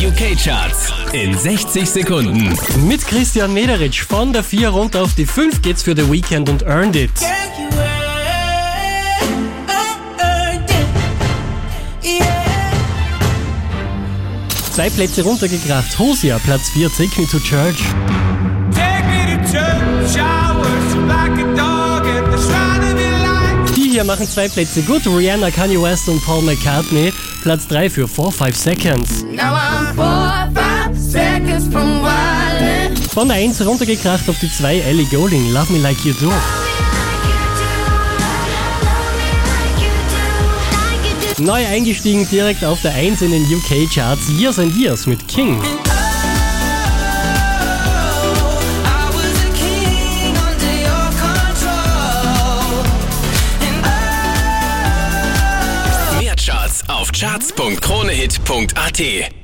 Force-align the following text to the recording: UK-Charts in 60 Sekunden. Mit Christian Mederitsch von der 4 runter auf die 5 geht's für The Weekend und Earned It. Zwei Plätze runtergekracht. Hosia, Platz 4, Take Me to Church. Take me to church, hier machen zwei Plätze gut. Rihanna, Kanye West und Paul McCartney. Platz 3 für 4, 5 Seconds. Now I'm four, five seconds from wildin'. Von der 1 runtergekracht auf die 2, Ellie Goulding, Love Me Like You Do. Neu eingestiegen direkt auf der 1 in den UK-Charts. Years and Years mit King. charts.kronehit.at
UK-Charts 0.00 0.94
in 1.12 1.36
60 1.36 1.86
Sekunden. 1.86 2.56
Mit 2.88 3.06
Christian 3.06 3.52
Mederitsch 3.52 4.00
von 4.02 4.32
der 4.32 4.42
4 4.42 4.70
runter 4.70 5.02
auf 5.02 5.14
die 5.14 5.26
5 5.26 5.60
geht's 5.60 5.82
für 5.82 5.94
The 5.94 6.10
Weekend 6.10 6.48
und 6.48 6.62
Earned 6.62 6.96
It. 6.96 7.10
Zwei 14.72 14.88
Plätze 14.88 15.22
runtergekracht. 15.22 15.98
Hosia, 15.98 16.38
Platz 16.38 16.70
4, 16.70 16.88
Take 16.88 17.20
Me 17.20 17.26
to 17.26 17.38
Church. 17.38 17.76
Take 18.72 19.04
me 19.06 19.36
to 19.36 19.52
church, 19.52 20.29
hier 24.00 24.06
machen 24.06 24.26
zwei 24.26 24.48
Plätze 24.48 24.80
gut. 24.82 25.06
Rihanna, 25.06 25.50
Kanye 25.50 25.80
West 25.80 26.08
und 26.08 26.24
Paul 26.24 26.42
McCartney. 26.42 27.12
Platz 27.42 27.66
3 27.68 27.90
für 27.90 28.08
4, 28.08 28.30
5 28.30 28.56
Seconds. 28.56 29.24
Now 29.24 29.54
I'm 29.54 29.94
four, 29.94 30.48
five 30.54 30.96
seconds 30.96 31.68
from 31.70 32.02
wildin'. 32.02 32.96
Von 33.12 33.28
der 33.28 33.36
1 33.36 33.64
runtergekracht 33.66 34.26
auf 34.30 34.38
die 34.38 34.50
2, 34.50 34.78
Ellie 34.80 35.04
Goulding, 35.04 35.52
Love 35.52 35.70
Me 35.72 35.80
Like 35.80 36.02
You 36.04 36.14
Do. 36.14 36.32
Neu 41.38 41.66
eingestiegen 41.66 42.26
direkt 42.30 42.64
auf 42.64 42.80
der 42.80 42.94
1 42.94 43.20
in 43.20 43.32
den 43.32 43.44
UK-Charts. 43.44 44.30
Years 44.30 44.58
and 44.58 44.74
Years 44.76 45.06
mit 45.06 45.28
King. 45.28 45.60
charts.kronehit.at 57.20 59.39